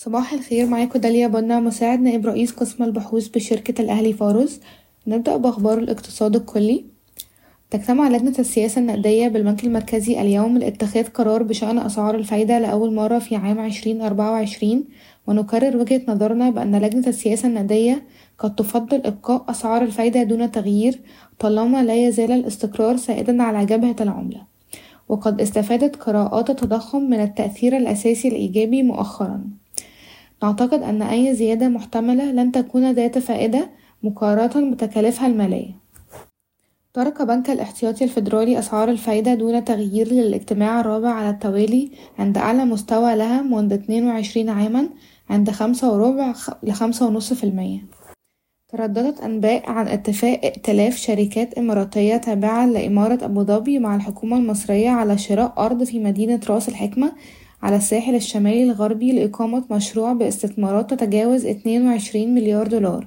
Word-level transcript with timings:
صباح 0.00 0.32
الخير 0.32 0.66
معاكم 0.66 0.98
داليا 0.98 1.26
بنا 1.26 1.60
مساعد 1.60 2.00
نائب 2.00 2.26
رئيس 2.26 2.52
قسم 2.52 2.84
البحوث 2.84 3.28
بشركة 3.28 3.82
الأهلي 3.82 4.12
فارس 4.12 4.60
نبدأ 5.06 5.36
بأخبار 5.36 5.78
الاقتصاد 5.78 6.36
الكلي. 6.36 6.84
تجتمع 7.70 8.08
لجنة 8.08 8.34
السياسة 8.38 8.80
النقدية 8.80 9.28
بالبنك 9.28 9.64
المركزي 9.64 10.20
اليوم 10.20 10.58
لاتخاذ 10.58 11.08
قرار 11.08 11.42
بشأن 11.42 11.78
أسعار 11.78 12.14
الفايدة 12.14 12.58
لأول 12.58 12.94
مرة 12.94 13.18
في 13.18 13.36
عام 13.36 13.58
عشرين 13.58 14.02
أربعة 14.02 14.32
وعشرين 14.32 14.84
ونكرر 15.26 15.76
وجهة 15.76 16.02
نظرنا 16.08 16.50
بأن 16.50 16.78
لجنة 16.78 17.06
السياسة 17.06 17.48
النقدية 17.48 18.02
قد 18.38 18.54
تفضل 18.54 19.02
إبقاء 19.04 19.44
أسعار 19.48 19.82
الفايدة 19.82 20.22
دون 20.22 20.50
تغيير 20.50 21.00
طالما 21.38 21.84
لا 21.84 22.06
يزال 22.08 22.32
الاستقرار 22.32 22.96
سائدا 22.96 23.42
على 23.42 23.66
جبهة 23.66 23.96
العملة 24.00 24.42
وقد 25.08 25.40
استفادت 25.40 25.96
قراءات 25.96 26.50
التضخم 26.50 27.02
من 27.02 27.20
التأثير 27.20 27.76
الأساسي 27.76 28.28
الإيجابي 28.28 28.82
مؤخرا. 28.82 29.40
نعتقد 30.42 30.82
أن 30.82 31.02
أي 31.02 31.34
زيادة 31.34 31.68
محتملة 31.68 32.32
لن 32.32 32.52
تكون 32.52 32.92
ذات 32.92 33.18
فائدة 33.18 33.70
مقارنة 34.02 34.70
بتكاليفها 34.70 35.26
المالية. 35.26 35.88
ترك 36.94 37.22
بنك 37.22 37.50
الاحتياطي 37.50 38.04
الفيدرالي 38.04 38.58
أسعار 38.58 38.90
الفايدة 38.90 39.34
دون 39.34 39.64
تغيير 39.64 40.08
للاجتماع 40.08 40.80
الرابع 40.80 41.08
على 41.08 41.30
التوالي 41.30 41.90
عند 42.18 42.38
أعلى 42.38 42.64
مستوى 42.64 43.16
لها 43.16 43.42
منذ 43.42 43.72
اتنين 43.72 44.06
وعشرين 44.06 44.48
عاما 44.48 44.88
عند 45.30 45.50
خمسة 45.50 45.92
وربع 45.92 46.34
لخمسة 46.62 47.06
ونص 47.06 47.32
في 47.32 47.44
المية. 47.44 47.80
ترددت 48.68 49.20
أنباء 49.20 49.70
عن 49.70 49.88
اتفاق 49.88 50.40
ائتلاف 50.44 50.96
شركات 50.96 51.58
إماراتية 51.58 52.16
تابعة 52.16 52.66
لإمارة 52.66 53.24
أبوظبي 53.24 53.78
مع 53.78 53.96
الحكومة 53.96 54.36
المصرية 54.36 54.90
على 54.90 55.18
شراء 55.18 55.54
أرض 55.58 55.84
في 55.84 55.98
مدينة 55.98 56.40
راس 56.48 56.68
الحكمة 56.68 57.12
على 57.62 57.76
الساحل 57.76 58.14
الشمالي 58.14 58.62
الغربي 58.62 59.12
لإقامة 59.12 59.64
مشروع 59.70 60.12
باستثمارات 60.12 60.90
تتجاوز 60.94 61.46
اتنين 61.46 61.86
وعشرين 61.86 62.34
مليار 62.34 62.66
دولار 62.66 63.06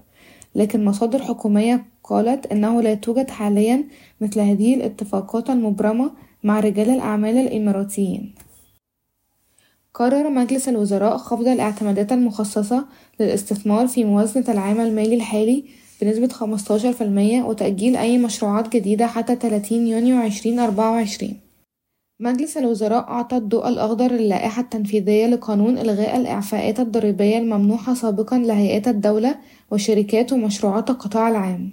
لكن 0.56 0.86
مصادر 0.86 1.24
حكومية 1.24 1.86
قالت 2.04 2.46
إنه 2.46 2.82
لا 2.82 2.94
توجد 2.94 3.30
حاليا 3.30 3.84
مثل 4.22 4.40
هذه 4.40 4.76
الاتفاقات 4.76 5.50
المبرمة 5.50 6.12
مع 6.44 6.60
رجال 6.60 6.90
الأعمال 6.90 7.38
الإماراتيين. 7.38 8.36
قرر 9.94 10.30
مجلس 10.30 10.70
الوزراء 10.70 11.18
خفض 11.18 11.48
الاعتمادات 11.48 12.12
المخصصة 12.12 12.86
للاستثمار 13.20 13.88
في 13.88 14.04
موازنة 14.04 14.46
العام 14.50 14.82
المالي 14.82 15.16
الحالي 15.16 15.64
بنسبة 16.02 16.28
15% 16.28 17.46
وتأجيل 17.46 17.96
أي 17.96 18.18
مشروعات 18.18 18.74
جديدة 18.76 19.08
حتى 19.08 19.36
30 19.36 19.88
يونيو 19.88 20.22
2024 20.22 21.41
مجلس 22.22 22.58
الوزراء 22.58 23.10
أعطى 23.10 23.38
الضوء 23.38 23.68
الأخضر 23.68 24.12
للائحة 24.12 24.62
التنفيذية 24.62 25.28
لقانون 25.28 25.78
إلغاء 25.78 26.18
الإعفاءات 26.18 26.80
الضريبية 26.80 27.38
الممنوحة 27.38 27.94
سابقا 27.94 28.38
لهيئات 28.38 28.88
الدولة 28.88 29.36
وشركات 29.72 30.34
ومشروعات 30.34 30.90
القطاع 30.90 31.30
العام. 31.30 31.72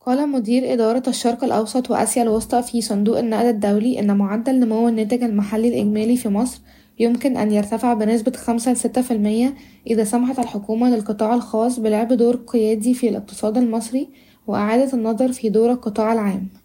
قال 0.00 0.28
مدير 0.28 0.72
إدارة 0.72 1.02
الشرق 1.08 1.44
الأوسط 1.44 1.90
وآسيا 1.90 2.22
الوسطى 2.22 2.62
في 2.62 2.80
صندوق 2.80 3.18
النقد 3.18 3.44
الدولي 3.44 4.00
إن 4.00 4.16
معدل 4.16 4.60
نمو 4.60 4.88
الناتج 4.88 5.22
المحلي 5.22 5.68
الإجمالي 5.68 6.16
في 6.16 6.28
مصر 6.28 6.60
يمكن 6.98 7.36
أن 7.36 7.52
يرتفع 7.52 7.94
بنسبة 7.94 8.32
خمسة 8.32 8.72
لستة 8.72 9.02
في 9.02 9.10
المية 9.10 9.54
إذا 9.86 10.04
سمحت 10.04 10.38
الحكومة 10.38 10.90
للقطاع 10.90 11.34
الخاص 11.34 11.80
بلعب 11.80 12.12
دور 12.12 12.36
قيادي 12.36 12.94
في 12.94 13.08
الاقتصاد 13.08 13.58
المصري 13.58 14.08
وإعادة 14.46 14.92
النظر 14.92 15.32
في 15.32 15.48
دور 15.48 15.72
القطاع 15.72 16.12
العام. 16.12 16.63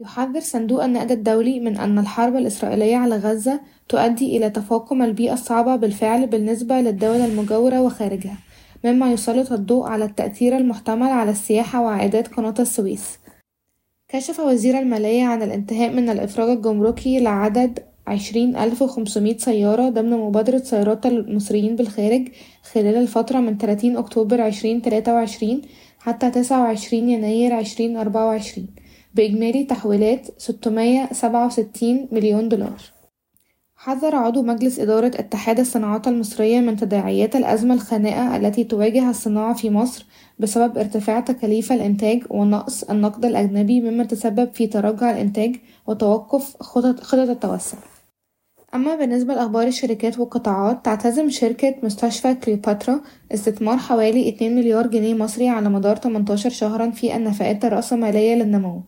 يحذر 0.00 0.40
صندوق 0.40 0.84
النقد 0.84 1.10
الدولي 1.10 1.60
من 1.60 1.76
أن 1.76 1.98
الحرب 1.98 2.36
الإسرائيلية 2.36 2.96
على 2.96 3.16
غزة 3.16 3.60
تؤدي 3.88 4.36
إلى 4.36 4.50
تفاقم 4.50 5.02
البيئة 5.02 5.32
الصعبة 5.32 5.76
بالفعل 5.76 6.26
بالنسبة 6.26 6.80
للدول 6.80 7.20
المجاورة 7.20 7.82
وخارجها 7.82 8.38
مما 8.84 9.12
يسلط 9.12 9.52
الضوء 9.52 9.86
على 9.86 10.04
التأثير 10.04 10.56
المحتمل 10.56 11.06
على 11.08 11.30
السياحة 11.30 11.80
وعائدات 11.80 12.28
قناة 12.28 12.54
السويس. 12.58 13.18
كشف 14.08 14.40
وزير 14.40 14.78
المالية 14.78 15.24
عن 15.24 15.42
الانتهاء 15.42 15.92
من 15.92 16.08
الإفراج 16.08 16.48
الجمركي 16.48 17.20
لعدد 17.20 17.78
عشرين 18.06 18.56
ألف 18.56 18.82
وخمسمية 18.82 19.36
سيارة 19.36 19.88
ضمن 19.88 20.10
مبادرة 20.10 20.58
سيارات 20.58 21.06
المصريين 21.06 21.76
بالخارج 21.76 22.28
خلال 22.72 22.96
الفترة 22.96 23.38
من 23.38 23.58
تلاتين 23.58 23.96
أكتوبر 23.96 24.40
عشرين 24.40 24.82
تلاتة 24.82 25.14
وعشرين 25.14 25.62
حتى 25.98 26.30
تسعة 26.30 26.62
وعشرين 26.62 27.08
يناير 27.08 27.54
عشرين 27.54 27.96
أربعة 27.96 28.26
وعشرين. 28.26 28.85
بإجمالي 29.16 29.64
تحويلات 29.64 30.26
ستمية 30.38 31.08
سبعة 31.12 31.46
وستين 31.46 32.08
مليون 32.12 32.48
دولار. 32.48 32.82
حذر 33.76 34.16
عضو 34.16 34.42
مجلس 34.42 34.78
إدارة 34.80 35.06
اتحاد 35.06 35.60
الصناعات 35.60 36.08
المصرية 36.08 36.60
من 36.60 36.76
تداعيات 36.76 37.36
الأزمة 37.36 37.74
الخانقة 37.74 38.36
التي 38.36 38.64
تواجه 38.64 39.10
الصناعة 39.10 39.54
في 39.54 39.70
مصر 39.70 40.06
بسبب 40.38 40.78
ارتفاع 40.78 41.20
تكاليف 41.20 41.72
الإنتاج 41.72 42.22
ونقص 42.30 42.82
النقد 42.82 43.24
الأجنبي 43.24 43.80
مما 43.80 44.04
تسبب 44.04 44.54
في 44.54 44.66
تراجع 44.66 45.10
الإنتاج 45.10 45.56
وتوقف 45.86 46.56
خطط, 46.62 47.00
خطط 47.00 47.28
التوسع. 47.28 47.78
أما 48.74 48.96
بالنسبة 48.96 49.34
لأخبار 49.34 49.66
الشركات 49.66 50.18
والقطاعات 50.18 50.84
تعتزم 50.84 51.30
شركة 51.30 51.74
مستشفى 51.82 52.34
كليوباترا 52.34 53.00
استثمار 53.34 53.76
حوالي 53.76 54.28
2 54.28 54.56
مليار 54.56 54.86
جنيه 54.86 55.14
مصري 55.14 55.48
على 55.48 55.68
مدار 55.68 55.96
18 55.96 56.50
شهرا 56.50 56.90
في 56.90 57.16
النفقات 57.16 57.64
الرأسمالية 57.64 58.34
للنمو. 58.34 58.82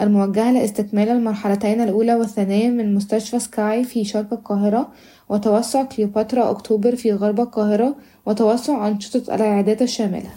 الموجهة 0.00 0.52
لاستكمال 0.52 1.08
المرحلتين 1.08 1.80
الأولى 1.80 2.14
والثانية 2.14 2.68
من 2.68 2.94
مستشفى 2.94 3.38
سكاي 3.38 3.84
في 3.84 4.04
شرق 4.04 4.32
القاهرة 4.32 4.88
وتوسع 5.28 5.82
كليوباترا 5.82 6.50
أكتوبر 6.50 6.96
في 6.96 7.12
غرب 7.12 7.40
القاهرة 7.40 7.96
وتوسع 8.26 8.88
أنشطة 8.88 9.34
العيادات 9.34 9.82
الشاملة. 9.82 10.30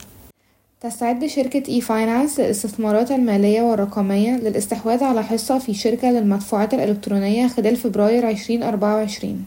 تستعد 0.81 1.25
شركة 1.25 1.63
e-finance 1.69 2.39
للاستثمارات 2.39 3.11
المالية 3.11 3.61
والرقمية 3.61 4.37
للاستحواذ 4.37 5.03
على 5.03 5.23
حصة 5.23 5.59
في 5.59 5.73
شركة 5.73 6.11
للمدفوعات 6.11 6.73
الإلكترونية 6.73 7.47
خلال 7.47 7.75
فبراير 7.75 8.25
عشرين 8.25 8.63
أربعة 8.63 8.95
وعشرين. 8.95 9.45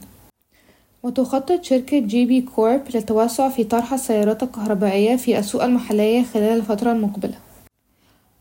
وتخطط 1.03 1.63
شركة 1.65 1.99
GB 1.99 2.41
Corp 2.41 2.81
للتوسع 2.95 3.49
في 3.49 3.65
طرح 3.65 3.93
السيارات 3.93 4.43
الكهربائية 4.43 5.17
في 5.17 5.39
السوق 5.39 5.65
المحلية 5.65 6.23
خلال 6.23 6.57
الفترة 6.57 6.93
المقبلة. 6.93 7.35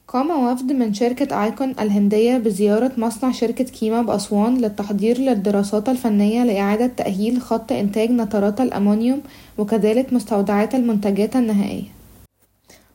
قام 0.07 0.31
وفد 0.31 0.71
من 0.71 0.93
شركة 0.93 1.43
Icon 1.43 1.69
الهندية 1.79 2.37
بزيارة 2.37 2.91
مصنع 2.97 3.31
شركة 3.31 3.63
كيما 3.63 4.01
بأسوان 4.01 4.57
للتحضير 4.57 5.17
للدراسات 5.17 5.89
الفنية 5.89 6.43
لإعادة 6.43 6.87
تأهيل 6.87 7.41
خط 7.41 7.71
إنتاج 7.71 8.11
نترات 8.11 8.61
الأمونيوم 8.61 9.21
وكذلك 9.57 10.13
مستودعات 10.13 10.75
المنتجات 10.75 11.35
النهائية. 11.35 11.83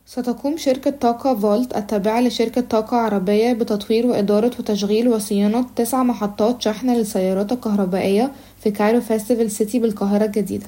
ستقوم 0.07 0.57
شركة 0.57 0.91
طاقة 0.91 1.35
فولت 1.35 1.77
التابعة 1.77 2.21
لشركة 2.21 2.61
طاقة 2.61 2.97
عربية 2.97 3.53
بتطوير 3.53 4.07
وإدارة 4.07 4.53
وتشغيل 4.59 5.09
وصيانة 5.09 5.67
تسع 5.77 6.03
محطات 6.03 6.63
شحن 6.63 6.91
للسيارات 6.91 7.53
الكهربائية 7.53 8.33
في 8.63 8.71
Cairo 8.71 9.01
Festival 9.01 9.51
City 9.51 9.79
بالقاهرة 9.79 10.25
الجديدة. 10.25 10.67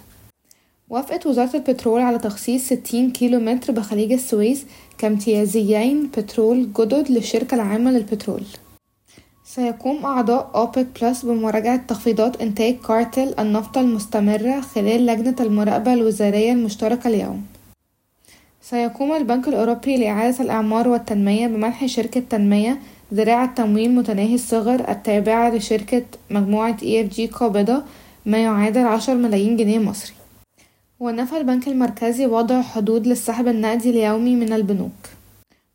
وافقت 0.95 1.27
وزارة 1.27 1.57
البترول 1.57 2.01
على 2.01 2.19
تخصيص 2.19 2.67
ستين 2.67 3.11
كيلو 3.11 3.41
متر 3.41 3.73
بخليج 3.73 4.13
السويس 4.13 4.67
كامتيازيين 4.99 6.11
بترول 6.19 6.73
جدد 6.73 7.11
للشركة 7.11 7.55
العامة 7.55 7.91
للبترول. 7.91 8.43
سيقوم 9.45 10.05
أعضاء 10.05 10.51
أوبك 10.55 10.87
Plus 11.03 11.25
بمراجعة 11.25 11.77
تخفيضات 11.77 12.43
إنتاج 12.43 12.77
كارتل 12.89 13.35
النفط 13.39 13.79
المستمرة 13.79 14.61
خلال 14.61 15.07
لجنة 15.07 15.37
المراقبة 15.41 15.95
الوزارية 15.95 16.53
المشتركة 16.53 17.09
اليوم. 17.09 17.43
سيقوم 18.63 19.13
البنك 19.13 19.49
الأوروبي 19.49 19.97
لإعادة 19.97 20.45
الإعمار 20.45 20.89
والتنمية 20.89 21.47
بمنح 21.47 21.87
شركة 21.87 22.23
تنمية 22.31 22.79
ذراع 23.15 23.47
تمويل 23.47 23.95
متناهي 23.95 24.35
الصغر 24.35 24.91
التابعة 24.91 25.51
لشركة 25.51 26.03
مجموعة 26.31 26.77
EFG 26.77 27.21
قابضة 27.33 27.83
ما 28.27 28.39
يعادل 28.39 28.87
عشر 28.87 29.15
ملايين 29.15 29.57
جنيه 29.57 29.79
مصري. 29.79 30.24
ونفى 31.01 31.37
البنك 31.37 31.69
المركزي 31.69 32.27
وضع 32.27 32.63
حدود 32.63 33.07
للسحب 33.07 33.49
النقدي 33.49 33.91
اليومي 33.91 34.37
من 34.37 34.53
البنوك. 34.53 34.93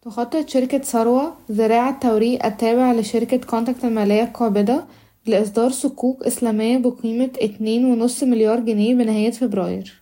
تخطط 0.01 0.49
شركة 0.49 0.77
ثروة 0.77 1.33
ذراع 1.51 1.89
التوريق 1.89 2.45
التابع 2.45 2.93
لشركة 2.93 3.37
كونتاكت 3.37 3.85
المالية 3.85 4.23
القابضة 4.23 4.83
لإصدار 5.25 5.69
صكوك 5.69 6.23
إسلامية 6.23 6.77
بقيمة 6.77 7.29
اتنين 7.41 7.85
ونص 7.85 8.23
مليار 8.23 8.59
جنيه 8.59 8.95
بنهاية 8.95 9.31
فبراير. 9.31 10.01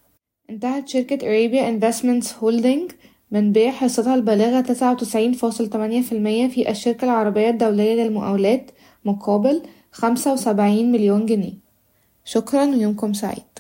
انتهت 0.50 0.88
شركة 0.88 1.18
Arabia 1.18 1.64
Investments 1.74 2.28
Holding 2.42 2.94
من 3.32 3.52
بيع 3.52 3.72
حصتها 3.72 4.16
البالغة 4.16 4.62
تسعة 4.62 4.92
وتسعين 4.92 5.34
فاصل 5.34 5.68
تمانية 5.68 6.02
في 6.02 6.50
في 6.50 6.70
الشركة 6.70 7.06
العربية 7.06 7.50
الدولية 7.50 8.04
للمقاولات 8.04 8.72
مقابل 9.06 9.62
خمسة 9.92 10.34
وسبعين 10.34 10.92
مليون 10.92 11.26
جنيه. 11.26 11.54
شكرا 12.26 12.66
ويومكم 12.66 13.14
سعيد. 13.14 13.57